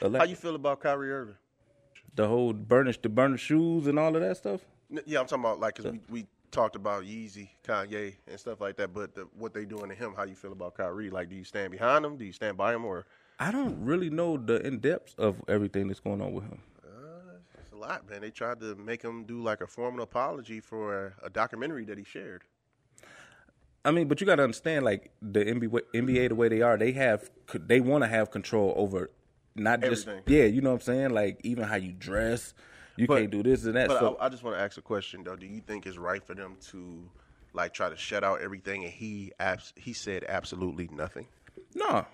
How 0.00 0.24
you 0.24 0.36
feel 0.36 0.54
about 0.54 0.80
Kyrie 0.80 1.12
Irving? 1.12 1.34
The 2.14 2.26
whole 2.26 2.52
burnish, 2.52 2.98
the 3.00 3.08
burner 3.08 3.36
shoes 3.36 3.86
and 3.86 3.98
all 3.98 4.14
of 4.14 4.22
that 4.22 4.36
stuff. 4.36 4.60
Yeah, 5.06 5.20
I'm 5.20 5.26
talking 5.26 5.44
about 5.44 5.60
like 5.60 5.76
because 5.76 5.92
we, 5.92 6.00
we 6.10 6.26
talked 6.50 6.74
about 6.74 7.04
Yeezy, 7.04 7.50
Kanye, 7.66 8.14
and 8.26 8.40
stuff 8.40 8.60
like 8.60 8.76
that. 8.76 8.92
But 8.92 9.14
the, 9.14 9.28
what 9.38 9.54
they 9.54 9.64
doing 9.64 9.88
to 9.90 9.94
him? 9.94 10.14
How 10.16 10.24
you 10.24 10.34
feel 10.34 10.52
about 10.52 10.74
Kyrie? 10.74 11.10
Like, 11.10 11.28
do 11.28 11.36
you 11.36 11.44
stand 11.44 11.70
behind 11.70 12.04
him? 12.04 12.16
Do 12.16 12.24
you 12.24 12.32
stand 12.32 12.56
by 12.56 12.74
him? 12.74 12.84
Or 12.84 13.06
I 13.38 13.52
don't 13.52 13.84
really 13.84 14.10
know 14.10 14.36
the 14.36 14.66
in 14.66 14.78
depth 14.80 15.18
of 15.18 15.36
everything 15.48 15.88
that's 15.88 16.00
going 16.00 16.20
on 16.20 16.32
with 16.32 16.44
him. 16.44 16.60
uh, 16.84 17.36
it's 17.60 17.72
a 17.72 17.76
lot, 17.76 18.08
man. 18.08 18.22
They 18.22 18.30
tried 18.30 18.60
to 18.60 18.74
make 18.74 19.02
him 19.02 19.24
do 19.24 19.42
like 19.42 19.60
a 19.60 19.66
formal 19.66 20.02
apology 20.02 20.60
for 20.60 21.14
a 21.22 21.30
documentary 21.30 21.84
that 21.84 21.98
he 21.98 22.04
shared. 22.04 22.42
I 23.84 23.92
mean, 23.92 24.08
but 24.08 24.20
you 24.20 24.26
got 24.26 24.36
to 24.36 24.42
understand, 24.42 24.84
like 24.84 25.10
the 25.22 25.44
NBA, 25.44 25.80
NBA, 25.94 26.28
the 26.28 26.34
way 26.34 26.48
they 26.48 26.60
are, 26.60 26.76
they 26.76 26.92
have 26.92 27.30
they 27.54 27.80
want 27.80 28.04
to 28.04 28.08
have 28.08 28.30
control 28.30 28.74
over 28.76 29.10
not 29.56 29.80
just 29.80 30.06
Everything. 30.08 30.34
yeah, 30.34 30.44
you 30.44 30.60
know 30.60 30.70
what 30.70 30.76
I'm 30.76 30.80
saying, 30.82 31.10
like 31.10 31.40
even 31.44 31.64
how 31.64 31.76
you 31.76 31.92
dress. 31.92 32.54
You 32.96 33.06
But- 33.06 33.18
can't 33.20 33.30
do 33.30 33.42
this 33.42 33.64
and 33.64 33.76
that. 33.76 33.88
But 33.88 33.98
So 34.00 34.16
I, 34.20 34.26
I 34.26 34.28
just 34.28 34.42
want 34.42 34.56
to 34.56 34.62
ask 34.62 34.76
a 34.76 34.82
question 34.82 35.22
though. 35.24 35.36
Do 35.36 35.46
you 35.46 35.60
think 35.60 35.86
it's 35.86 35.96
right 35.96 36.22
for 36.26 36.34
them 36.34 36.56
to 36.70 37.08
like 37.52 37.72
try 37.72 37.88
to 37.88 37.96
shut 37.96 38.22
out 38.24 38.40
everything? 38.40 38.84
And 38.84 38.92
he 38.92 39.32
abs- 39.40 39.72
he 39.76 39.92
said 39.92 40.24
absolutely 40.28 40.88
nothing. 40.92 41.26
no, 41.74 42.04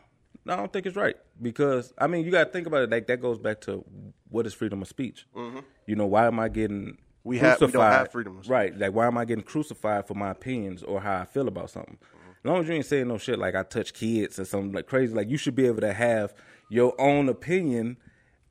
no, 0.45 0.53
I 0.53 0.57
don't 0.57 0.73
think 0.73 0.87
it's 0.87 0.97
right 0.97 1.17
because 1.43 1.93
I 1.99 2.07
mean, 2.07 2.25
you 2.25 2.31
got 2.31 2.45
to 2.45 2.51
think 2.51 2.67
about 2.67 2.83
it. 2.83 2.91
Like 2.91 3.07
that 3.09 3.21
goes 3.21 3.39
back 3.39 3.61
to 3.63 3.85
what 4.29 4.47
is 4.47 4.55
freedom 4.55 4.81
of 4.83 4.89
speech. 4.89 5.27
Mm-hmm. 5.35 5.61
You 5.87 5.97
know, 5.97 6.07
why 6.07 6.27
am 6.27 6.39
I 6.39 6.49
getting 6.49 6.99
We 7.25 7.39
have- 7.39 7.61
we 7.61 7.67
don't 7.67 7.71
crucified? 7.73 7.93
have 7.93 8.13
freedom 8.13 8.37
of 8.39 8.45
speech. 8.45 8.51
right? 8.51 8.79
Like, 8.79 8.93
why 8.93 9.07
am 9.07 9.19
I 9.19 9.25
getting 9.25 9.45
crucified 9.45 10.07
for 10.07 10.15
my 10.15 10.31
opinions 10.31 10.83
or 10.85 11.01
how 11.01 11.21
I 11.21 11.25
feel 11.25 11.49
about 11.49 11.71
something? 11.71 11.99
As 12.47 12.49
long 12.49 12.61
as 12.61 12.69
you 12.69 12.75
ain't 12.75 12.87
saying 12.87 13.09
no 13.09 13.19
shit 13.19 13.41
like 13.41 13.57
I 13.57 13.65
touch 13.65 13.93
kids 13.93 14.39
or 14.39 14.45
something 14.45 14.71
like 14.71 14.87
crazy, 14.87 15.13
like 15.13 15.29
you 15.29 15.37
should 15.37 15.57
be 15.57 15.67
able 15.67 15.81
to 15.81 15.93
have 15.93 16.33
your 16.71 16.95
own 16.97 17.29
opinion 17.29 17.97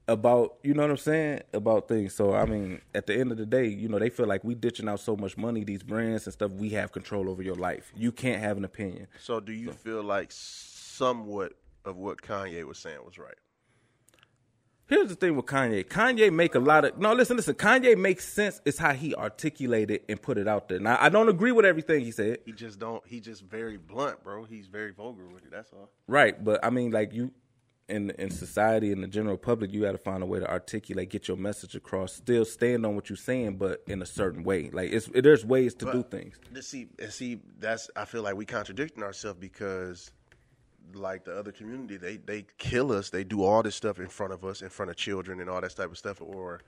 about 0.09 0.57
you 0.63 0.73
know 0.73 0.81
what 0.81 0.91
I'm 0.91 0.97
saying 0.97 1.43
about 1.53 1.87
things. 1.87 2.13
So 2.13 2.33
I 2.33 2.45
mean, 2.45 2.81
at 2.93 3.07
the 3.07 3.17
end 3.17 3.31
of 3.31 3.37
the 3.37 3.45
day, 3.45 3.67
you 3.67 3.87
know 3.87 3.97
they 3.97 4.09
feel 4.09 4.27
like 4.27 4.43
we 4.43 4.53
ditching 4.53 4.89
out 4.89 4.99
so 4.99 5.15
much 5.15 5.37
money, 5.37 5.63
these 5.63 5.81
brands 5.81 6.27
and 6.27 6.33
stuff. 6.33 6.51
We 6.51 6.71
have 6.71 6.91
control 6.91 7.29
over 7.29 7.41
your 7.41 7.55
life. 7.55 7.93
You 7.95 8.11
can't 8.11 8.41
have 8.41 8.57
an 8.57 8.65
opinion. 8.65 9.07
So 9.17 9.39
do 9.39 9.53
you 9.53 9.71
feel 9.71 10.03
like 10.03 10.27
somewhat 10.29 11.53
of 11.85 11.95
what 11.95 12.21
Kanye 12.21 12.65
was 12.65 12.77
saying 12.79 12.99
was 13.05 13.17
right? 13.17 13.37
Here's 14.87 15.09
the 15.09 15.15
thing 15.15 15.35
with 15.35 15.45
Kanye. 15.45 15.83
Kanye 15.83 16.31
make 16.31 16.53
a 16.53 16.59
lot 16.59 16.85
of 16.85 16.97
no. 16.99 17.13
Listen, 17.13 17.37
listen. 17.37 17.55
Kanye 17.55 17.97
makes 17.97 18.27
sense. 18.27 18.61
It's 18.65 18.77
how 18.77 18.93
he 18.93 19.15
articulated 19.15 20.01
and 20.07 20.21
put 20.21 20.37
it 20.37 20.47
out 20.47 20.69
there. 20.69 20.79
Now 20.79 20.97
I 20.99 21.09
don't 21.09 21.27
agree 21.27 21.51
with 21.51 21.65
everything 21.65 22.01
he 22.05 22.11
said. 22.11 22.39
He 22.45 22.51
just 22.51 22.77
don't. 22.77 23.05
He 23.07 23.19
just 23.19 23.43
very 23.43 23.77
blunt, 23.77 24.23
bro. 24.23 24.43
He's 24.43 24.67
very 24.67 24.91
vulgar 24.91 25.25
with 25.27 25.43
it. 25.45 25.51
That's 25.51 25.71
all. 25.73 25.89
Right, 26.07 26.41
but 26.43 26.63
I 26.63 26.69
mean, 26.69 26.91
like 26.91 27.13
you, 27.13 27.31
in 27.87 28.11
in 28.11 28.29
society 28.29 28.91
in 28.91 29.01
the 29.01 29.07
general 29.07 29.37
public, 29.37 29.71
you 29.71 29.81
got 29.81 29.93
to 29.93 29.97
find 29.97 30.23
a 30.23 30.25
way 30.25 30.39
to 30.39 30.49
articulate, 30.49 31.09
get 31.09 31.27
your 31.27 31.37
message 31.37 31.75
across. 31.75 32.13
Still 32.13 32.45
stand 32.45 32.85
on 32.85 32.95
what 32.95 33.09
you're 33.09 33.17
saying, 33.17 33.57
but 33.57 33.83
in 33.87 34.01
a 34.01 34.05
certain 34.05 34.43
way. 34.43 34.69
Like 34.71 34.91
it's 34.91 35.09
there's 35.13 35.45
ways 35.45 35.73
to 35.75 35.91
do 35.91 36.03
things. 36.03 36.35
See, 36.61 36.87
see, 37.09 37.39
that's. 37.59 37.89
I 37.95 38.05
feel 38.05 38.21
like 38.21 38.35
we 38.35 38.45
contradicting 38.45 39.03
ourselves 39.03 39.39
because, 39.39 40.11
like 40.93 41.25
the 41.25 41.37
other 41.37 41.51
community, 41.51 41.97
they 41.97 42.17
they 42.17 42.45
kill 42.57 42.91
us. 42.91 43.09
They 43.09 43.23
do 43.23 43.43
all 43.43 43.63
this 43.63 43.75
stuff 43.75 43.99
in 43.99 44.07
front 44.07 44.33
of 44.33 44.43
us, 44.45 44.61
in 44.61 44.69
front 44.69 44.91
of 44.91 44.97
children, 44.97 45.39
and 45.39 45.49
all 45.49 45.61
that 45.61 45.75
type 45.75 45.91
of 45.91 45.97
stuff. 45.97 46.21
Or 46.21 46.61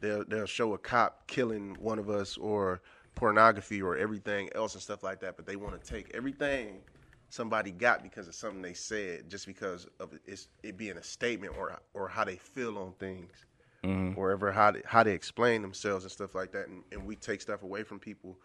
they'll 0.00 0.24
they'll 0.24 0.46
show 0.46 0.74
a 0.74 0.78
cop 0.78 1.26
killing 1.26 1.76
one 1.80 1.98
of 1.98 2.08
us, 2.10 2.36
or 2.36 2.80
pornography, 3.14 3.82
or 3.82 3.96
everything 3.96 4.48
else 4.54 4.74
and 4.74 4.82
stuff 4.82 5.02
like 5.02 5.20
that. 5.20 5.36
But 5.36 5.46
they 5.46 5.56
want 5.56 5.82
to 5.82 5.90
take 5.90 6.10
everything 6.14 6.80
somebody 7.30 7.70
got 7.70 8.02
because 8.02 8.26
of 8.26 8.34
something 8.34 8.62
they 8.62 8.72
said, 8.72 9.28
just 9.28 9.46
because 9.46 9.86
of 10.00 10.14
it- 10.14 10.22
it's, 10.24 10.48
it 10.62 10.76
being 10.78 10.96
a 10.96 11.02
statement 11.02 11.54
or 11.58 11.78
or 11.94 12.08
how 12.08 12.24
they 12.24 12.36
feel 12.36 12.78
on 12.78 12.92
things. 12.98 13.44
Mm-hmm. 13.84 14.18
Or 14.18 14.32
ever 14.32 14.50
how 14.50 14.72
they, 14.72 14.82
how 14.84 15.04
they 15.04 15.12
explain 15.12 15.62
themselves 15.62 16.02
and 16.04 16.10
stuff 16.10 16.34
like 16.34 16.50
that, 16.50 16.66
and, 16.66 16.82
and 16.90 17.06
we 17.06 17.14
take 17.14 17.40
stuff 17.40 17.62
away 17.62 17.84
from 17.84 18.00
people 18.00 18.36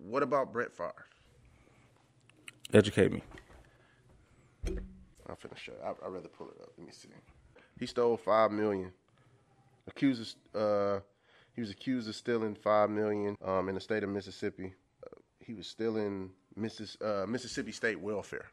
what 0.00 0.22
about 0.22 0.52
Brett 0.52 0.72
Favre? 0.72 1.06
Educate 2.72 3.12
me. 3.12 3.22
I'm 4.66 5.36
finna 5.36 5.56
show. 5.56 5.72
I 5.84 5.88
I 6.04 6.08
rather 6.08 6.28
pull 6.28 6.48
it 6.48 6.60
up. 6.60 6.70
Let 6.76 6.86
me 6.86 6.92
see. 6.92 7.08
He 7.78 7.86
stole 7.86 8.16
five 8.16 8.50
million. 8.52 8.92
Accused. 9.88 10.36
Of, 10.54 10.60
uh, 10.62 11.00
he 11.54 11.60
was 11.60 11.70
accused 11.70 12.08
of 12.08 12.14
stealing 12.14 12.54
five 12.54 12.90
million 12.90 13.36
um, 13.44 13.68
in 13.68 13.74
the 13.74 13.80
state 13.80 14.02
of 14.04 14.08
Mississippi. 14.10 14.72
Uh, 15.04 15.16
he 15.44 15.54
was 15.54 15.66
stealing 15.66 16.30
Missis, 16.56 16.96
uh, 17.02 17.24
Mississippi 17.28 17.72
State 17.72 18.00
welfare. 18.00 18.46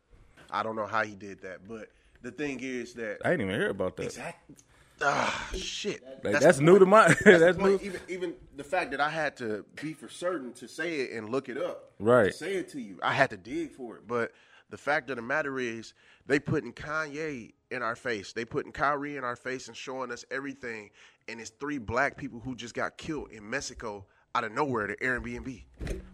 I 0.49 0.63
don't 0.63 0.75
know 0.75 0.85
how 0.87 1.03
he 1.03 1.13
did 1.13 1.41
that, 1.41 1.67
but 1.67 1.89
the 2.21 2.31
thing 2.31 2.59
is 2.61 2.93
that 2.93 3.17
I 3.23 3.31
didn't 3.31 3.47
even 3.47 3.59
hear 3.61 3.69
about 3.69 3.97
that. 3.97 4.03
exactly. 4.03 4.55
Ah, 4.99 5.49
shit. 5.55 6.01
Like, 6.23 6.39
that's 6.39 6.57
the 6.57 6.63
new 6.63 6.79
to 6.79 6.85
my- 6.87 7.07
That's, 7.07 7.23
that's 7.23 7.57
new- 7.59 7.79
Even 7.83 8.01
even 8.07 8.33
the 8.55 8.63
fact 8.63 8.89
that 8.91 8.99
I 9.01 9.09
had 9.09 9.37
to 9.37 9.63
be 9.79 9.93
for 9.93 10.09
certain 10.09 10.53
to 10.53 10.67
say 10.67 11.01
it 11.01 11.11
and 11.11 11.29
look 11.29 11.49
it 11.49 11.57
up, 11.57 11.91
Right. 11.99 12.31
To 12.31 12.37
say 12.37 12.55
it 12.55 12.69
to 12.69 12.81
you, 12.81 12.97
I 13.03 13.13
had 13.13 13.29
to 13.29 13.37
dig 13.37 13.73
for 13.73 13.97
it. 13.97 14.07
But 14.07 14.31
the 14.69 14.77
fact 14.77 15.09
of 15.09 15.15
the 15.15 15.21
matter 15.21 15.59
is, 15.59 15.93
they 16.25 16.39
putting 16.39 16.73
Kanye 16.73 17.53
in 17.71 17.81
our 17.81 17.95
face. 17.95 18.33
They 18.33 18.45
putting 18.45 18.71
Kyrie 18.71 19.17
in 19.17 19.23
our 19.23 19.35
face 19.35 19.67
and 19.67 19.75
showing 19.77 20.11
us 20.11 20.25
everything. 20.31 20.89
And 21.27 21.39
it's 21.39 21.49
three 21.51 21.77
black 21.77 22.17
people 22.17 22.39
who 22.39 22.55
just 22.55 22.73
got 22.73 22.97
killed 22.97 23.31
in 23.31 23.49
Mexico 23.49 24.05
out 24.35 24.43
of 24.43 24.51
nowhere. 24.51 24.87
The 24.87 24.95
Airbnb. 24.97 25.63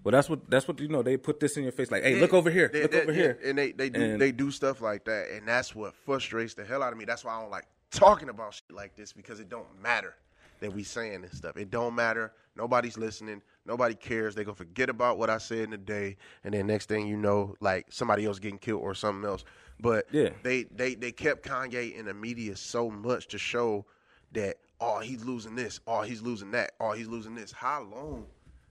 Well, 0.03 0.11
that's 0.11 0.29
what 0.29 0.49
that's 0.49 0.67
what 0.67 0.79
you 0.79 0.87
know. 0.87 1.01
They 1.03 1.17
put 1.17 1.39
this 1.39 1.57
in 1.57 1.63
your 1.63 1.71
face, 1.71 1.91
like, 1.91 2.03
hey, 2.03 2.19
look 2.19 2.33
over 2.33 2.49
here, 2.49 2.69
They- 2.71 2.81
look 2.83 2.91
they- 2.91 3.01
over 3.03 3.13
here. 3.13 3.39
and 3.43 3.57
they 3.57 3.71
they 3.71 3.89
do 3.89 4.01
And- 4.01 4.21
they 4.21 4.31
do 4.31 4.51
stuff 4.51 4.81
like 4.81 5.05
that, 5.05 5.29
and 5.31 5.47
that's 5.47 5.73
what 5.75 5.95
frustrates 5.95 6.53
the 6.53 6.63
hell 6.65 6.83
out 6.83 6.91
of 6.93 6.99
me. 6.99 7.05
That's 7.05 7.23
why 7.25 7.35
I 7.35 7.41
don't 7.41 7.51
like 7.51 7.65
talking 7.91 8.29
about 8.29 8.53
shit 8.55 8.71
like 8.71 8.95
this 8.95 9.13
because 9.13 9.39
it 9.39 9.49
don't 9.49 9.67
matter 9.81 10.15
that 10.59 10.73
we 10.73 10.83
saying 10.83 11.21
this 11.21 11.37
stuff. 11.37 11.57
It 11.57 11.69
don't 11.71 11.95
matter. 11.95 12.33
Nobody's 12.55 12.97
listening. 12.97 13.41
Nobody 13.65 13.95
cares. 13.95 14.35
They 14.35 14.43
gonna 14.43 14.55
forget 14.55 14.89
about 14.89 15.17
what 15.17 15.29
I 15.29 15.37
said 15.37 15.59
in 15.59 15.69
the 15.71 15.77
day, 15.77 16.17
and 16.43 16.53
then 16.53 16.67
next 16.67 16.89
thing 16.89 17.07
you 17.07 17.15
know, 17.17 17.55
like 17.61 17.87
somebody 17.89 18.25
else 18.25 18.39
getting 18.39 18.59
killed 18.59 18.81
or 18.81 18.93
something 18.93 19.27
else. 19.27 19.45
But 19.79 20.05
Yeah. 20.11 20.29
they 20.43 20.63
they 20.63 20.95
they 20.95 21.11
kept 21.11 21.45
Kanye 21.47 21.93
in 21.95 22.05
the 22.05 22.13
media 22.13 22.55
so 22.57 22.89
much 22.89 23.27
to 23.29 23.37
show 23.37 23.85
that 24.33 24.57
oh 24.81 24.99
he's 24.99 25.23
losing 25.23 25.55
this, 25.55 25.79
oh 25.87 26.01
he's 26.01 26.21
losing 26.21 26.51
that, 26.51 26.71
oh 26.79 26.91
he's 26.91 27.07
losing 27.07 27.35
this. 27.35 27.51
How 27.53 27.83
long 27.83 28.25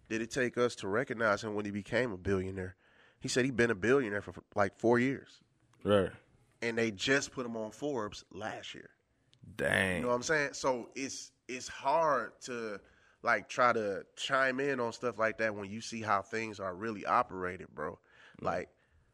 did 0.08 0.20
it 0.20 0.30
take 0.30 0.58
us 0.58 0.74
to 0.76 0.88
recognize 0.88 1.42
him 1.42 1.54
when 1.54 1.64
he 1.64 1.70
became 1.70 2.12
a 2.12 2.18
billionaire? 2.18 2.76
He 3.20 3.28
said 3.28 3.44
he'd 3.46 3.56
been 3.56 3.70
a 3.70 3.74
billionaire 3.74 4.20
for 4.20 4.34
like 4.54 4.78
four 4.78 4.98
years, 4.98 5.40
Right. 5.84 6.10
and 6.60 6.76
they 6.76 6.90
just 6.90 7.32
put 7.32 7.46
him 7.46 7.56
on 7.56 7.70
Forbes 7.70 8.24
last 8.30 8.74
year. 8.74 8.90
Dang. 9.56 9.96
You 9.96 10.02
know 10.02 10.08
what 10.08 10.14
I'm 10.14 10.22
saying? 10.22 10.50
So 10.52 10.90
it's 10.94 11.30
it's 11.48 11.68
hard 11.68 12.32
to 12.42 12.78
like 13.22 13.48
try 13.48 13.72
to 13.72 14.04
chime 14.16 14.60
in 14.60 14.80
on 14.80 14.92
stuff 14.92 15.18
like 15.18 15.38
that 15.38 15.54
when 15.54 15.70
you 15.70 15.80
see 15.80 16.02
how 16.02 16.22
things 16.22 16.58
are 16.60 16.74
really 16.74 17.04
operated, 17.06 17.68
bro. 17.74 17.98
Like 18.40 18.68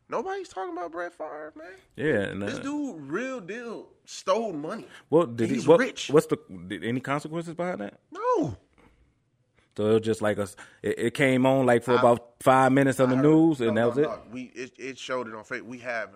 nobody's 0.09 0.49
talking 0.49 0.73
about 0.73 0.93
Brett 0.93 1.13
Favre, 1.13 1.53
man. 1.57 1.67
yeah. 1.97 2.31
And, 2.31 2.43
uh, 2.43 2.47
This 2.47 2.59
dude, 2.61 3.01
real 3.03 3.41
deal, 3.41 3.89
stole 4.07 4.53
money. 4.53 4.87
well, 5.11 5.27
did 5.27 5.51
he's 5.51 5.65
he? 5.65 5.69
What, 5.69 5.81
rich. 5.81 6.09
What's 6.11 6.27
the? 6.27 6.39
Did 6.69 6.85
any 6.85 7.01
consequences 7.01 7.55
behind 7.55 7.81
that? 7.83 8.01
No, 8.11 8.57
So 9.77 9.91
it 9.91 9.93
was 9.95 10.01
just 10.03 10.23
like 10.23 10.39
us. 10.39 10.57
It, 10.83 10.99
it 10.99 11.15
came 11.15 11.45
on 11.47 11.67
like 11.67 11.83
for 11.85 11.95
about 11.95 12.35
five 12.41 12.73
minutes 12.73 13.01
on 13.01 13.11
the 13.11 13.15
I 13.17 13.19
heard- 13.19 13.25
news, 13.27 13.61
and 13.61 13.75
no, 13.75 13.81
that 13.83 13.87
was 13.89 13.97
no, 13.99 14.03
it. 14.03 14.07
no. 14.07 14.23
We 14.33 14.43
it, 14.55 14.73
it 14.79 14.99
showed 14.99 15.29
it 15.29 15.35
on 15.35 15.45
Facebook. 15.45 15.67
We 15.67 15.79
have 15.79 16.11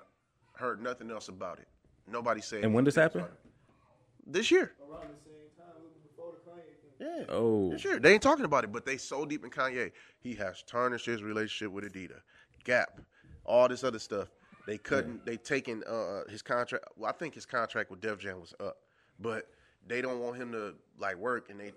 heard 0.55 0.81
nothing 0.83 1.11
else 1.11 1.29
about 1.29 1.59
it. 1.59 1.69
Nobody 2.11 2.41
said. 2.41 2.65
And 2.65 2.73
when 2.75 2.85
this 2.85 2.97
anything 2.97 3.21
happened? 3.21 3.37
about 3.37 3.45
it. 3.45 4.33
This 4.33 4.51
year. 4.51 4.73
around 4.81 5.03
the 5.03 5.21
same 5.25 5.51
time, 5.59 5.75
it 5.77 5.83
was 5.83 5.93
before 6.03 6.33
the 6.33 6.51
Kanye 6.51 6.63
thing. 6.81 6.92
Yeah. 7.03 7.25
Oh, 7.29 7.77
Sure, 7.77 7.99
they 7.99 8.13
ain't 8.13 8.23
talking 8.23 8.45
about 8.45 8.65
it, 8.65 8.73
but 8.73 8.87
they 8.87 8.97
so 8.97 9.25
deep 9.25 9.45
in 9.45 9.51
Kanye. 9.51 9.91
He 10.21 10.35
has 10.35 10.63
tarnished 10.63 11.07
his 11.07 11.23
relationship 11.23 11.73
with 11.73 11.93
Adidas, 11.93 12.21
Gap, 12.65 13.01
all 13.45 13.69
this 13.69 13.83
other 13.83 13.99
stuff. 13.99 14.29
They 14.67 14.79
couldn't. 14.79 15.27
They 15.27 15.37
taken 15.37 15.83
uh, 15.85 16.23
his 16.29 16.43
contract. 16.43 16.85
Well, 16.97 17.11
I 17.11 17.12
think 17.12 17.35
his 17.35 17.45
contract 17.45 17.91
with 17.91 18.01
Def 18.01 18.19
Jam 18.19 18.41
was 18.41 18.55
up, 18.61 18.77
but 19.19 19.49
they 19.88 20.00
don't 20.00 20.21
want 20.21 20.37
him 20.37 20.53
to 20.53 20.75
like 20.99 21.17
work 21.17 21.50
and 21.50 21.59
they 21.59 21.73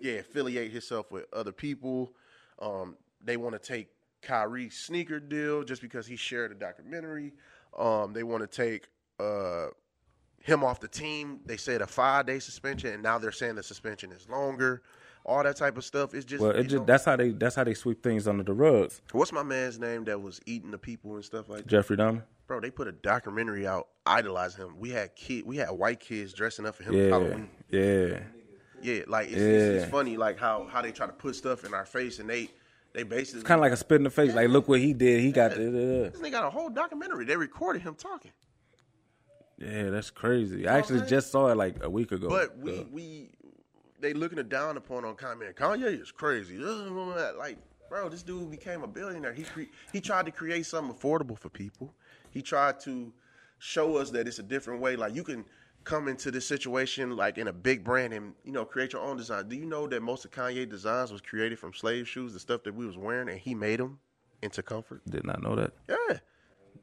yeah 0.00 0.20
affiliate 0.20 0.70
himself 0.70 1.10
with 1.10 1.24
other 1.32 1.50
people. 1.52 2.12
Um, 2.60 2.96
they 3.24 3.36
want 3.36 3.54
to 3.54 3.58
take 3.58 3.88
Kyrie's 4.22 4.76
sneaker 4.76 5.18
deal 5.18 5.64
just 5.64 5.82
because 5.82 6.06
he 6.06 6.14
shared 6.14 6.52
a 6.52 6.54
documentary. 6.54 7.32
Um, 7.76 8.12
they 8.12 8.22
want 8.22 8.42
to 8.42 8.46
take 8.46 8.88
uh, 9.18 9.68
him 10.50 10.64
off 10.64 10.80
the 10.80 10.88
team. 10.88 11.40
They 11.46 11.56
said 11.56 11.80
a 11.80 11.86
five 11.86 12.26
day 12.26 12.38
suspension, 12.38 12.92
and 12.92 13.02
now 13.02 13.18
they're 13.18 13.32
saying 13.32 13.54
the 13.54 13.62
suspension 13.62 14.12
is 14.12 14.28
longer. 14.28 14.82
All 15.24 15.42
that 15.42 15.56
type 15.56 15.76
of 15.76 15.84
stuff. 15.84 16.14
It's 16.14 16.24
just, 16.24 16.40
well, 16.42 16.52
it 16.52 16.64
just 16.64 16.76
know- 16.76 16.84
that's 16.84 17.04
how 17.04 17.14
they 17.16 17.30
that's 17.30 17.54
how 17.54 17.64
they 17.64 17.74
sweep 17.74 18.02
things 18.02 18.26
under 18.26 18.42
the 18.42 18.54
rugs. 18.54 19.02
what's 19.12 19.32
my 19.32 19.42
man's 19.42 19.78
name 19.78 20.04
that 20.04 20.20
was 20.20 20.40
eating 20.46 20.70
the 20.70 20.78
people 20.78 21.14
and 21.14 21.24
stuff 21.24 21.48
like 21.48 21.58
that. 21.58 21.66
Jeffrey 21.66 21.96
Dahmer. 21.96 22.22
Bro, 22.46 22.60
they 22.62 22.70
put 22.70 22.88
a 22.88 22.92
documentary 22.92 23.66
out 23.66 23.88
idolizing 24.06 24.64
him. 24.66 24.78
We 24.80 24.90
had 24.90 25.14
kid, 25.14 25.46
we 25.46 25.56
had 25.58 25.70
white 25.70 26.00
kids 26.00 26.32
dressing 26.32 26.66
up 26.66 26.74
for 26.74 26.82
him 26.84 26.94
Yeah, 26.94 27.08
Halloween. 27.10 27.50
yeah. 27.68 28.20
Yeah, 28.82 29.02
like 29.08 29.26
it's, 29.28 29.36
it's, 29.36 29.42
Yeah. 29.42 29.82
it's 29.82 29.90
funny, 29.90 30.16
like 30.16 30.38
how 30.38 30.66
how 30.72 30.80
they 30.82 30.90
try 30.90 31.06
to 31.06 31.12
put 31.12 31.36
stuff 31.36 31.64
in 31.64 31.74
our 31.74 31.84
face, 31.84 32.18
and 32.18 32.28
they 32.28 32.48
they 32.94 33.02
basically 33.02 33.42
Kind 33.44 33.58
of 33.58 33.62
like 33.62 33.72
a 33.72 33.76
spit 33.76 33.98
in 33.98 34.04
the 34.04 34.10
face. 34.10 34.34
Like, 34.34 34.48
look 34.48 34.66
what 34.68 34.80
he 34.80 34.94
did. 34.94 35.20
He 35.20 35.30
got 35.32 35.50
the. 35.54 35.58
This 36.12 36.20
nigga 36.20 36.32
got 36.32 36.44
a 36.46 36.50
whole 36.50 36.70
documentary. 36.70 37.24
They 37.26 37.36
recorded 37.36 37.82
him 37.82 37.94
talking. 37.94 38.32
Yeah, 39.60 39.90
that's 39.90 40.10
crazy. 40.10 40.66
I 40.66 40.78
actually 40.78 41.06
just 41.06 41.30
saw 41.30 41.48
it 41.48 41.56
like 41.56 41.76
a 41.82 41.90
week 41.90 42.12
ago. 42.12 42.28
But 42.28 42.56
we 42.58 42.86
we 42.90 43.30
they 44.00 44.14
looking 44.14 44.38
it 44.38 44.48
down 44.48 44.76
upon 44.76 45.04
on 45.04 45.14
comment. 45.16 45.54
Kanye 45.56 46.00
is 46.00 46.10
crazy. 46.10 46.56
Like, 46.56 47.58
bro, 47.88 48.08
this 48.08 48.22
dude 48.22 48.50
became 48.50 48.82
a 48.82 48.88
billionaire. 48.88 49.34
He 49.34 49.42
cre- 49.42 49.70
he 49.92 50.00
tried 50.00 50.24
to 50.26 50.32
create 50.32 50.64
something 50.64 50.94
affordable 50.96 51.38
for 51.38 51.50
people. 51.50 51.92
He 52.30 52.40
tried 52.40 52.80
to 52.80 53.12
show 53.58 53.96
us 53.96 54.10
that 54.10 54.26
it's 54.26 54.38
a 54.38 54.42
different 54.42 54.80
way. 54.80 54.96
Like 54.96 55.14
you 55.14 55.22
can 55.22 55.44
come 55.84 56.08
into 56.08 56.30
this 56.30 56.46
situation 56.46 57.16
like 57.16 57.38
in 57.38 57.48
a 57.48 57.52
big 57.52 57.82
brand 57.84 58.12
and 58.12 58.34
you 58.44 58.52
know 58.52 58.64
create 58.64 58.94
your 58.94 59.02
own 59.02 59.18
design. 59.18 59.48
Do 59.48 59.56
you 59.56 59.66
know 59.66 59.86
that 59.88 60.00
most 60.02 60.24
of 60.24 60.30
Kanye 60.30 60.68
designs 60.68 61.12
was 61.12 61.20
created 61.20 61.58
from 61.58 61.74
slave 61.74 62.08
shoes, 62.08 62.32
the 62.32 62.40
stuff 62.40 62.62
that 62.64 62.74
we 62.74 62.86
was 62.86 62.96
wearing, 62.96 63.28
and 63.28 63.38
he 63.38 63.54
made 63.54 63.80
them 63.80 63.98
into 64.40 64.62
comfort? 64.62 65.02
did 65.10 65.24
not 65.24 65.42
know 65.42 65.54
that. 65.54 65.72
Yeah. 65.86 66.18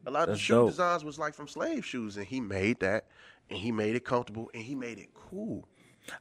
A 0.05 0.11
lot 0.11 0.29
of 0.29 0.39
shoe 0.39 0.53
dope. 0.53 0.69
designs 0.69 1.03
was 1.03 1.19
like 1.19 1.33
from 1.33 1.47
slave 1.47 1.85
shoes, 1.85 2.17
and 2.17 2.25
he 2.25 2.39
made 2.39 2.79
that, 2.81 3.05
and 3.49 3.59
he 3.59 3.71
made 3.71 3.95
it 3.95 4.05
comfortable, 4.05 4.49
and 4.53 4.63
he 4.63 4.75
made 4.75 4.99
it 4.99 5.09
cool. 5.13 5.67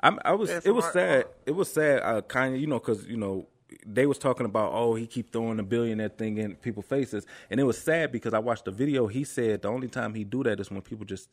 I'm, 0.01 0.19
I 0.25 0.33
was. 0.33 0.51
It 0.51 0.75
was 0.75 0.85
our- 0.87 0.93
sad. 0.93 1.25
It 1.47 1.53
was 1.53 1.73
sad. 1.73 2.01
Uh, 2.03 2.21
Kanye, 2.23 2.61
you 2.61 2.67
know, 2.67 2.79
because 2.79 3.07
you 3.07 3.17
know 3.17 3.47
they 3.85 4.07
was 4.07 4.19
talking 4.19 4.47
about 4.47 4.73
oh 4.73 4.95
he 4.95 5.07
keep 5.07 5.33
throwing 5.33 5.57
the 5.57 5.63
billionaire 5.63 6.09
thing 6.09 6.39
in 6.39 6.57
people's 6.57 6.87
faces, 6.87 7.27
and 7.51 7.61
it 7.61 7.65
was 7.65 7.79
sad 7.79 8.11
because 8.13 8.35
I 8.35 8.39
watched 8.39 8.65
the 8.65 8.71
video. 8.73 9.07
He 9.07 9.23
said 9.25 9.63
the 9.63 9.69
only 9.69 9.89
time 9.89 10.15
he 10.15 10.25
do 10.25 10.43
that 10.45 10.59
is 10.61 10.71
when 10.71 10.83
people 10.83 11.05
just. 11.05 11.29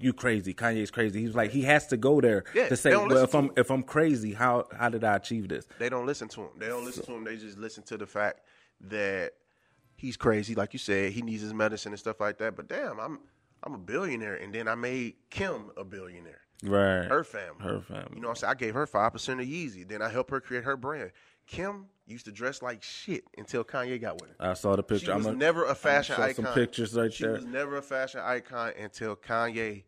You 0.00 0.12
crazy? 0.12 0.54
Kanye's 0.54 0.92
crazy. 0.92 1.20
He's 1.20 1.34
like 1.34 1.50
he 1.50 1.62
has 1.62 1.88
to 1.88 1.96
go 1.96 2.20
there 2.20 2.44
Yeah, 2.54 2.68
to 2.68 2.76
say, 2.76 2.90
well, 2.94 3.16
if 3.16 3.34
I'm 3.34 3.50
if 3.56 3.68
I'm 3.68 3.82
crazy, 3.82 4.32
how 4.32 4.66
how 4.72 4.88
did 4.90 5.02
I 5.02 5.16
achieve 5.16 5.48
this? 5.48 5.66
They 5.80 5.88
don't 5.88 6.06
listen 6.06 6.28
to 6.28 6.42
him. 6.42 6.48
They 6.56 6.68
don't 6.68 6.84
listen 6.84 7.04
to 7.06 7.12
him. 7.14 7.24
They 7.24 7.36
just 7.36 7.58
listen 7.58 7.82
to 7.84 7.96
the 7.96 8.06
fact 8.06 8.42
that 8.82 9.32
he's 9.98 10.16
crazy, 10.16 10.54
like 10.54 10.72
you 10.72 10.78
said. 10.78 11.12
He 11.12 11.20
needs 11.20 11.42
his 11.42 11.52
medicine 11.52 11.92
and 11.92 11.98
stuff 11.98 12.20
like 12.20 12.38
that. 12.38 12.56
But 12.56 12.68
damn, 12.68 12.98
I'm 12.98 13.18
I'm 13.62 13.74
a 13.74 13.78
billionaire, 13.78 14.36
and 14.36 14.54
then 14.54 14.68
I 14.68 14.74
made 14.74 15.16
Kim 15.28 15.70
a 15.76 15.84
billionaire. 15.84 16.40
Right. 16.62 17.04
Her 17.04 17.22
family. 17.22 17.62
Her 17.62 17.80
family. 17.80 18.12
You 18.14 18.20
know 18.20 18.28
what 18.28 18.32
I'm 18.32 18.36
saying? 18.36 18.50
I 18.50 18.54
gave 18.54 18.74
her 18.74 18.86
five 18.86 19.12
percent 19.12 19.40
of 19.40 19.46
Yeezy. 19.46 19.86
Then 19.86 20.00
I 20.00 20.08
helped 20.08 20.30
her 20.30 20.40
create 20.40 20.64
her 20.64 20.76
brand. 20.76 21.10
Kim 21.46 21.86
used 22.06 22.24
to 22.26 22.32
dress 22.32 22.62
like 22.62 22.82
shit 22.82 23.24
until 23.36 23.64
Kanye 23.64 24.00
got 24.00 24.20
with 24.20 24.30
her. 24.30 24.36
I 24.38 24.54
saw 24.54 24.76
the 24.76 24.82
picture. 24.82 25.06
She 25.06 25.12
was 25.12 25.26
I'm 25.26 25.38
never 25.38 25.64
a 25.66 25.74
fashion 25.74 26.16
show 26.16 26.22
icon. 26.22 26.44
Some 26.46 26.54
pictures 26.54 26.94
right 26.94 27.12
she 27.12 27.24
there. 27.24 27.32
was 27.32 27.44
never 27.44 27.76
a 27.76 27.82
fashion 27.82 28.20
icon 28.24 28.72
until 28.78 29.16
Kanye 29.16 29.84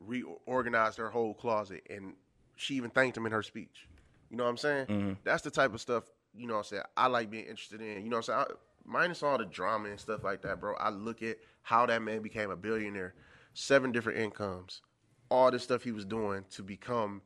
reorganized 0.00 0.98
her 0.98 1.10
whole 1.10 1.34
closet, 1.34 1.86
and 1.88 2.14
she 2.56 2.74
even 2.74 2.90
thanked 2.90 3.16
him 3.16 3.26
in 3.26 3.32
her 3.32 3.42
speech. 3.42 3.88
You 4.30 4.36
know 4.36 4.44
what 4.44 4.50
I'm 4.50 4.56
saying? 4.56 4.86
Mm-hmm. 4.86 5.12
That's 5.24 5.42
the 5.42 5.50
type 5.50 5.74
of 5.74 5.80
stuff. 5.80 6.04
You 6.34 6.46
know 6.46 6.54
what 6.54 6.60
I'm 6.60 6.64
saying? 6.64 6.82
I 6.96 7.06
like 7.08 7.30
being 7.30 7.44
interested 7.44 7.80
in. 7.80 8.02
You 8.02 8.10
know 8.10 8.16
what 8.16 8.28
I'm 8.28 8.46
saying? 8.46 8.46
I, 8.50 8.54
minus 8.84 9.22
all 9.22 9.38
the 9.38 9.44
drama 9.44 9.88
and 9.90 10.00
stuff 10.00 10.24
like 10.24 10.42
that, 10.42 10.60
bro. 10.60 10.74
I 10.76 10.90
look 10.90 11.22
at 11.22 11.38
how 11.62 11.86
that 11.86 12.02
man 12.02 12.22
became 12.22 12.50
a 12.50 12.56
billionaire, 12.56 13.14
seven 13.54 13.92
different 13.92 14.18
incomes, 14.18 14.82
all 15.30 15.50
the 15.50 15.58
stuff 15.58 15.82
he 15.82 15.92
was 15.92 16.04
doing 16.04 16.44
to 16.50 16.62
become 16.62 17.22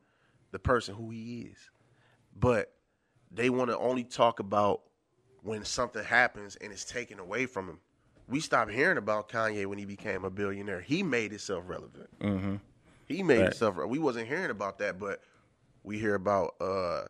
the 0.51 0.59
person 0.59 0.95
who 0.95 1.09
he 1.11 1.49
is. 1.51 1.57
But 2.39 2.73
they 3.31 3.49
want 3.49 3.69
to 3.71 3.77
only 3.77 4.03
talk 4.03 4.39
about 4.39 4.81
when 5.41 5.63
something 5.65 6.03
happens 6.03 6.55
and 6.57 6.71
it's 6.71 6.85
taken 6.85 7.19
away 7.19 7.45
from 7.45 7.67
him. 7.67 7.79
We 8.27 8.39
stopped 8.41 8.71
hearing 8.71 8.97
about 8.97 9.29
Kanye 9.29 9.65
when 9.65 9.77
he 9.77 9.85
became 9.85 10.25
a 10.25 10.29
billionaire. 10.29 10.81
He 10.81 11.01
made 11.01 11.31
himself 11.31 11.63
relevant. 11.67 12.09
Mm-hmm. 12.19 12.55
He 13.07 13.23
made 13.23 13.37
Right. 13.37 13.43
himself. 13.45 13.77
We 13.87 13.99
wasn't 13.99 14.27
hearing 14.27 14.49
about 14.51 14.79
that, 14.79 14.99
but 14.99 15.21
we 15.83 15.97
hear 15.97 16.15
about 16.15 16.55
uh, 16.59 17.03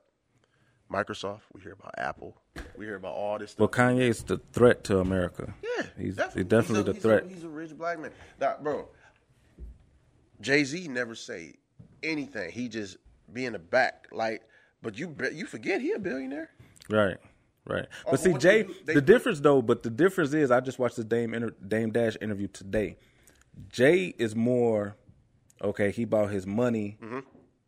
Microsoft. 0.92 1.42
We 1.54 1.62
hear 1.62 1.74
about 1.74 1.96
Apple. 1.98 2.36
We 2.78 2.86
hear 2.86 2.96
about 2.96 3.14
all 3.14 3.38
this 3.40 3.56
Well, 3.58 3.68
stuff. 3.72 3.86
Kanye's 3.86 4.24
the 4.24 4.38
threat 4.54 4.84
to 4.86 5.00
America. 5.00 5.54
yeah, 5.62 5.86
he's 5.98 6.16
definitely, 6.16 6.42
he's 6.44 6.50
definitely 6.50 6.76
He's 6.76 6.80
a- 6.80 6.84
the 6.84 6.94
he's 6.94 7.02
threat. 7.04 7.24
A, 7.24 7.28
he's 7.28 7.44
a 7.44 7.50
rich 7.50 7.78
black 7.78 8.00
man, 8.00 8.12
Nah, 8.40 8.58
bro. 8.62 8.88
Jay 10.42 10.64
Z 10.64 10.88
never 10.88 11.16
say 11.16 11.56
anything. 12.04 12.52
He 12.52 12.70
just 12.70 12.98
be 13.32 13.46
in 13.46 13.54
the 13.54 13.60
back, 13.60 14.08
like. 14.12 14.44
But 14.82 14.98
you 14.98 15.16
you 15.34 15.46
forget 15.48 15.82
he 15.82 15.92
a 15.94 16.00
billionaire. 16.00 16.50
Right, 16.90 17.18
right. 17.66 17.88
Oh, 18.06 18.12
But 18.12 18.20
see, 18.20 18.34
Jay, 18.36 18.62
they 18.62 18.68
do- 18.68 18.76
they 18.86 18.94
the 18.94 19.02
difference 19.02 19.40
though, 19.40 19.62
but 19.62 19.82
the 19.84 19.90
difference 19.90 20.34
is, 20.34 20.52
I 20.52 20.60
just 20.60 20.78
watched 20.78 20.96
the 20.98 21.04
Dame 21.04 21.34
inter, 21.34 21.50
Dame 21.68 21.92
Dash 21.92 22.16
interview 22.22 22.48
today. 22.48 22.98
Jay 23.70 24.14
is 24.20 24.36
more 24.36 24.96
okay. 25.64 25.90
He 25.92 26.06
bought 26.06 26.30
his 26.30 26.46
money, 26.46 26.98
Mm-hmm. 27.02 27.20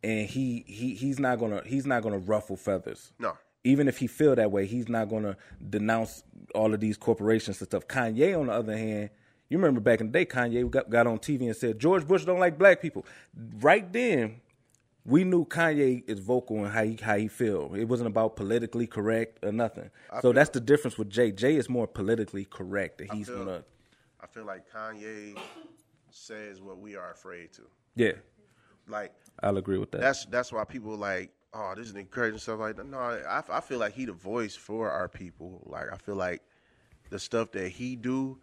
And 0.02 0.28
he 0.28 0.64
he 0.66 0.94
he's 0.94 1.18
not 1.18 1.38
gonna 1.38 1.62
he's 1.66 1.86
not 1.86 2.02
gonna 2.02 2.18
ruffle 2.18 2.56
feathers. 2.56 3.12
No. 3.18 3.36
Even 3.64 3.88
if 3.88 3.98
he 3.98 4.06
feel 4.06 4.34
that 4.36 4.50
way, 4.50 4.66
he's 4.66 4.88
not 4.88 5.08
gonna 5.10 5.36
denounce 5.68 6.24
all 6.54 6.72
of 6.72 6.80
these 6.80 6.96
corporations 6.96 7.60
and 7.60 7.68
stuff. 7.68 7.86
Kanye, 7.86 8.38
on 8.38 8.46
the 8.46 8.52
other 8.52 8.76
hand. 8.76 9.10
You 9.50 9.58
remember 9.58 9.80
back 9.80 10.00
in 10.00 10.06
the 10.06 10.12
day, 10.12 10.24
Kanye 10.26 10.70
got, 10.70 10.88
got 10.88 11.08
on 11.08 11.18
TV 11.18 11.42
and 11.46 11.56
said 11.56 11.80
George 11.80 12.06
Bush 12.06 12.24
don't 12.24 12.38
like 12.38 12.56
black 12.56 12.80
people. 12.80 13.04
Right 13.58 13.92
then, 13.92 14.40
we 15.04 15.24
knew 15.24 15.44
Kanye 15.44 16.08
is 16.08 16.20
vocal 16.20 16.64
in 16.64 16.70
how 16.70 16.84
he 16.84 16.96
how 17.02 17.16
he 17.16 17.26
feel. 17.26 17.74
It 17.74 17.84
wasn't 17.86 18.06
about 18.06 18.36
politically 18.36 18.86
correct 18.86 19.44
or 19.44 19.50
nothing. 19.50 19.90
so 20.22 20.32
that's 20.32 20.50
the 20.50 20.60
difference 20.60 20.96
with 20.96 21.10
Jay. 21.10 21.32
Jay 21.32 21.56
is 21.56 21.68
more 21.68 21.88
politically 21.88 22.44
correct, 22.44 23.00
and 23.00 23.10
he's 23.10 23.26
feel- 23.26 23.38
gonna 23.44 23.64
I 24.20 24.26
feel 24.28 24.44
like 24.44 24.70
Kanye 24.70 25.36
says 26.10 26.60
what 26.60 26.78
we 26.78 26.94
are 26.96 27.10
afraid 27.10 27.52
to. 27.54 27.62
yeah. 27.96 28.12
Like 28.90 29.12
I'll 29.42 29.56
agree 29.56 29.78
with 29.78 29.90
that. 29.92 30.00
that's 30.00 30.24
that's 30.26 30.52
why 30.52 30.64
people 30.64 30.96
like, 30.96 31.30
oh, 31.54 31.74
this 31.76 31.88
is 31.88 31.94
encouraging 31.94 32.38
stuff 32.38 32.60
like 32.60 32.76
that. 32.76 32.86
No, 32.86 32.98
I, 32.98 33.42
I 33.50 33.60
feel 33.60 33.78
like 33.78 33.94
he 33.94 34.04
the 34.04 34.12
voice 34.12 34.54
for 34.56 34.90
our 34.90 35.08
people. 35.08 35.62
Like 35.66 35.92
I 35.92 35.96
feel 35.96 36.16
like 36.16 36.42
the 37.10 37.18
stuff 37.18 37.52
that 37.52 37.68
he 37.68 37.96
do 37.96 38.38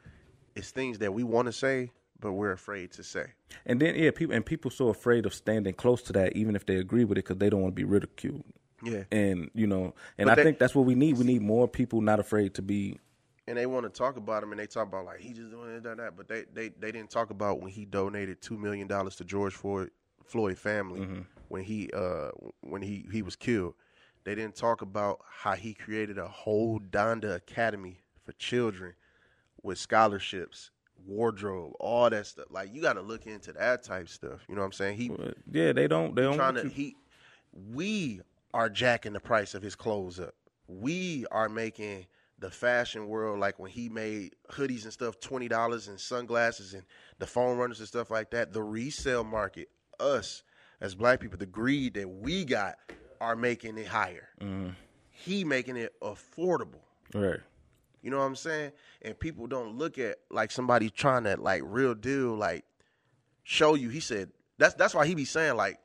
is 0.55 0.71
things 0.71 0.97
that 0.99 1.13
we 1.13 1.23
want 1.23 1.45
to 1.45 1.51
say, 1.53 1.91
but 2.19 2.33
we're 2.33 2.51
afraid 2.51 2.91
to 2.93 3.03
say. 3.03 3.25
and 3.65 3.79
then 3.79 3.95
yeah, 3.95 4.11
people 4.11 4.35
and 4.35 4.45
people 4.45 4.71
so 4.71 4.89
afraid 4.89 5.25
of 5.25 5.33
standing 5.33 5.73
close 5.73 6.01
to 6.03 6.13
that, 6.13 6.35
even 6.35 6.55
if 6.55 6.65
they 6.65 6.77
agree 6.77 7.03
with 7.05 7.17
it, 7.17 7.23
because 7.25 7.37
they 7.37 7.49
don't 7.49 7.61
want 7.61 7.73
to 7.75 7.79
be 7.79 7.83
ridiculed. 7.85 8.43
Yeah. 8.83 9.03
And 9.11 9.49
you 9.53 9.67
know, 9.67 9.93
and 10.17 10.27
But 10.27 10.29
I 10.29 10.35
they- 10.35 10.43
think 10.43 10.59
that's 10.59 10.75
what 10.75 10.85
we 10.85 10.95
need. 10.95 11.17
We 11.17 11.25
need 11.25 11.41
more 11.41 11.67
people 11.67 12.01
not 12.01 12.19
afraid 12.19 12.53
to 12.55 12.61
be. 12.61 12.99
and 13.47 13.57
they 13.57 13.65
want 13.65 13.85
to 13.85 13.89
talk 13.89 14.17
about 14.17 14.43
him 14.43 14.51
and 14.51 14.59
they 14.59 14.67
talk 14.67 14.87
about 14.87 15.05
like 15.05 15.19
he 15.19 15.33
just 15.33 15.49
doing 15.49 15.75
it, 15.77 15.83
that, 15.83 15.97
that, 15.97 16.15
but 16.17 16.27
they, 16.27 16.43
they, 16.53 16.69
they 16.69 16.91
didn't 16.91 17.09
talk 17.09 17.29
about 17.31 17.59
when 17.61 17.71
he 17.71 17.85
donated 17.85 18.41
two 18.41 18.57
million 18.57 18.87
dollars 18.87 19.15
to 19.15 19.23
George 19.23 19.53
Floyd 19.53 19.89
Floyd 20.27 20.57
family 20.57 21.01
when 21.47 21.63
he 21.63 21.89
uh 21.93 22.29
when 22.61 22.81
he 22.81 23.05
he 23.11 23.21
was 23.21 23.35
killed. 23.35 23.73
They 24.23 24.35
didn't 24.35 24.55
talk 24.55 24.81
about 24.81 25.21
how 25.29 25.53
he 25.53 25.73
created 25.73 26.17
a 26.17 26.27
whole 26.27 26.79
Donda 26.79 27.35
Academy 27.35 28.01
for 28.25 28.33
children 28.33 28.93
with 29.63 29.77
scholarships, 29.77 30.71
wardrobe, 31.05 31.73
all 31.79 32.09
that 32.09 32.27
stuff. 32.27 32.47
Like 32.49 32.73
you 32.73 32.81
got 32.81 32.93
to 32.93 33.01
look 33.01 33.25
into 33.25 33.53
that 33.53 33.83
type 33.83 34.09
stuff. 34.09 34.41
You 34.49 34.55
know 34.55 34.61
what 34.61 34.65
I'm 34.67 34.71
saying? 34.73 34.97
He 34.97 35.09
But 35.09 35.37
yeah, 35.49 35.71
they 35.71 35.87
don't. 35.87 36.13
They 36.15 36.23
don't. 36.23 36.35
trying 36.35 36.55
to 36.55 36.63
you- 36.63 36.69
he 36.69 36.95
we 37.73 38.21
are 38.53 38.69
jacking 38.69 39.13
the 39.13 39.19
price 39.19 39.53
of 39.53 39.61
his 39.61 39.75
clothes 39.75 40.19
up. 40.19 40.35
We 40.67 41.25
are 41.31 41.47
making 41.49 42.05
the 42.39 42.51
fashion 42.51 43.07
world 43.07 43.39
like 43.39 43.57
when 43.57 43.71
he 43.71 43.89
made 43.89 44.35
hoodies 44.51 44.83
and 44.83 44.93
stuff 44.93 45.19
twenty 45.19 45.47
dollars 45.47 45.87
and 45.87 45.99
sunglasses 45.99 46.73
and 46.73 46.83
the 47.19 47.25
Foam 47.25 47.57
Runners 47.57 47.79
and 47.79 47.87
stuff 47.87 48.11
like 48.11 48.31
that. 48.31 48.53
The 48.53 48.61
resale 48.61 49.23
market, 49.23 49.69
us 49.99 50.43
as 50.81 50.95
black 50.95 51.19
people, 51.19 51.37
the 51.37 51.45
greed 51.45 51.95
that 51.95 52.07
we 52.07 52.45
got 52.45 52.75
are 53.19 53.35
making 53.35 53.77
it 53.77 53.87
higher. 53.87 54.29
Mm-hmm. 54.41 54.69
He 55.09 55.43
making 55.43 55.77
it 55.77 55.93
affordable. 56.01 56.81
right. 57.13 57.39
You 58.03 58.11
know 58.11 58.19
what 58.19 58.25
I'm 58.25 58.35
saying? 58.35 58.71
And 59.01 59.19
people 59.19 59.47
don't 59.47 59.75
look 59.75 59.97
at 59.97 60.17
like 60.29 60.51
somebody 60.51 60.89
trying 60.89 61.23
to 61.25 61.35
like 61.35 61.61
real 61.65 61.93
deal 61.93 62.35
like 62.35 62.63
show 63.43 63.73
you. 63.73 63.89
He 63.89 63.99
said 63.99 64.29
that's 64.57 64.75
that's 64.75 64.93
why 64.93 65.05
he 65.07 65.15
be 65.15 65.25
saying 65.25 65.55
like 65.57 65.79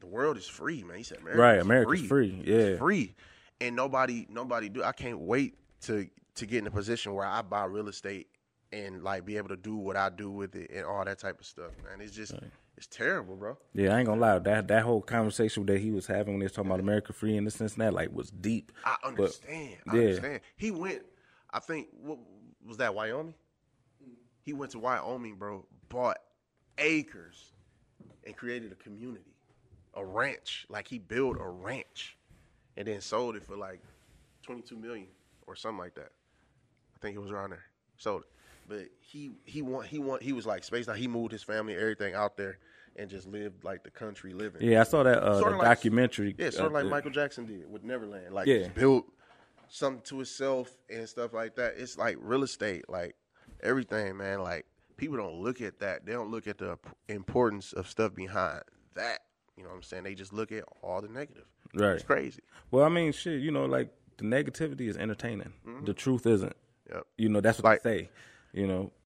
the 0.00 0.06
world 0.06 0.36
is 0.36 0.46
free, 0.46 0.82
man. 0.84 0.96
He 0.96 1.02
said 1.02 1.18
America's 1.18 1.40
Right, 1.40 1.60
America's 1.60 2.02
free, 2.06 2.42
yeah. 2.44 2.54
It's 2.56 2.78
free, 2.78 3.14
and 3.60 3.74
nobody 3.74 4.26
nobody 4.30 4.68
do. 4.68 4.82
I 4.82 4.92
can't 4.92 5.18
wait 5.18 5.56
to 5.82 6.08
to 6.36 6.46
get 6.46 6.58
in 6.58 6.66
a 6.68 6.70
position 6.70 7.12
where 7.12 7.26
I 7.26 7.42
buy 7.42 7.64
real 7.64 7.88
estate 7.88 8.28
and 8.72 9.02
like 9.02 9.26
be 9.26 9.36
able 9.36 9.48
to 9.48 9.56
do 9.56 9.76
what 9.76 9.96
I 9.96 10.08
do 10.08 10.30
with 10.30 10.54
it 10.54 10.70
and 10.72 10.86
all 10.86 11.04
that 11.04 11.18
type 11.18 11.40
of 11.40 11.46
stuff, 11.46 11.72
man. 11.84 12.00
It's 12.00 12.14
just 12.14 12.34
it's 12.78 12.86
terrible, 12.86 13.34
bro. 13.34 13.58
Yeah, 13.74 13.92
I 13.94 13.98
ain't 13.98 14.06
gonna 14.06 14.20
lie. 14.20 14.38
That 14.38 14.68
that 14.68 14.84
whole 14.84 15.02
conversation 15.02 15.66
that 15.66 15.80
he 15.80 15.90
was 15.90 16.06
having 16.06 16.34
when 16.34 16.38
they 16.38 16.44
was 16.44 16.52
talking 16.52 16.70
about 16.70 16.78
America 16.80 17.12
free 17.12 17.36
and 17.36 17.44
this 17.44 17.60
and 17.60 17.68
that, 17.70 17.92
like, 17.92 18.12
was 18.14 18.30
deep. 18.30 18.70
I 18.84 18.96
But- 19.02 19.08
understand. 19.08 19.76
I 19.88 19.96
yeah. 19.96 20.00
understand. 20.02 20.40
He 20.56 20.70
went. 20.70 21.02
I 21.50 21.58
think 21.58 21.88
what 22.00 22.18
was 22.64 22.76
that 22.76 22.94
Wyoming? 22.94 23.34
He 24.42 24.52
went 24.52 24.70
to 24.72 24.78
Wyoming, 24.78 25.34
bro. 25.34 25.66
Bought 25.88 26.18
acres 26.78 27.52
and 28.24 28.36
created 28.36 28.70
a 28.70 28.76
community, 28.76 29.34
a 29.94 30.04
ranch. 30.04 30.64
Like 30.68 30.86
he 30.86 30.98
built 30.98 31.36
a 31.40 31.48
ranch, 31.48 32.16
and 32.76 32.86
then 32.86 33.00
sold 33.00 33.34
it 33.34 33.42
for 33.44 33.56
like 33.56 33.82
twenty 34.44 34.62
two 34.62 34.76
million 34.76 35.08
or 35.48 35.56
something 35.56 35.78
like 35.78 35.96
that. 35.96 36.12
I 36.94 36.98
think 37.00 37.16
it 37.16 37.20
was 37.20 37.32
around 37.32 37.50
there. 37.50 37.64
Sold 37.96 38.22
it, 38.22 38.28
but 38.68 38.86
he 39.00 39.30
he 39.44 39.62
want 39.62 39.86
he 39.86 39.98
want 39.98 40.22
he 40.22 40.32
was 40.32 40.46
like 40.46 40.62
spaced 40.64 40.88
out. 40.88 40.96
He 40.96 41.08
moved 41.08 41.32
his 41.32 41.42
family, 41.42 41.74
everything 41.74 42.14
out 42.14 42.36
there, 42.36 42.58
and 42.96 43.08
just 43.08 43.26
lived 43.26 43.64
like 43.64 43.82
the 43.84 43.90
country 43.90 44.32
living. 44.34 44.62
Yeah, 44.62 44.80
I 44.80 44.84
saw 44.84 45.02
that 45.02 45.18
uh, 45.22 45.38
Sorta 45.38 45.50
the 45.52 45.56
like- 45.58 45.66
documentary. 45.68 46.34
Yeah, 46.38 46.50
sort 46.50 46.66
of 46.66 46.72
uh, 46.72 46.74
like 46.76 46.84
uh, 46.84 46.88
Michael 46.88 47.10
Jackson 47.10 47.46
did 47.46 47.70
with 47.70 47.82
Neverland. 47.84 48.34
Like 48.34 48.46
Yeah. 48.46 48.68
built 48.68 49.06
something 49.68 50.02
to 50.02 50.20
itself 50.20 50.76
and 50.90 51.08
stuff 51.08 51.32
like 51.32 51.56
that. 51.56 51.74
It's 51.76 51.98
like 51.98 52.16
real 52.20 52.42
estate, 52.42 52.88
like 52.88 53.16
everything, 53.62 54.16
man. 54.16 54.40
Like 54.42 54.66
people 54.96 55.16
don't 55.16 55.40
look 55.40 55.60
at 55.60 55.78
that. 55.80 56.04
They 56.06 56.12
don't 56.12 56.30
look 56.30 56.46
at 56.46 56.58
the 56.58 56.78
importance 57.08 57.72
of 57.72 57.88
stuff 57.88 58.14
behind 58.14 58.62
that. 58.94 59.20
You 59.56 59.64
know 59.64 59.70
what 59.70 59.76
I'm 59.76 59.82
saying? 59.82 60.04
They 60.04 60.14
just 60.14 60.32
look 60.32 60.52
at 60.52 60.64
all 60.82 61.00
the 61.00 61.08
negative. 61.08 61.44
Right. 61.74 61.92
It's 61.94 62.04
crazy. 62.04 62.40
Well, 62.70 62.84
I 62.84 62.88
mean, 62.88 63.12
shit, 63.12 63.40
you 63.40 63.50
know, 63.50 63.64
like 63.66 63.90
the 64.18 64.24
negativity 64.24 64.88
is 64.88 64.96
entertaining. 64.96 65.52
The 65.84 65.94
truth 65.94 66.26
isn't. 66.26 66.56
Yep. 66.90 67.06
You 67.18 67.28
know, 67.28 67.40
that's 67.40 67.58
what 67.58 67.64
Like- 67.64 67.82
they 67.82 67.98
say. 68.04 68.10
You 68.52 68.66
know, 68.66 68.90